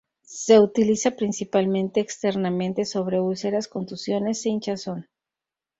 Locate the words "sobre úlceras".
2.85-3.67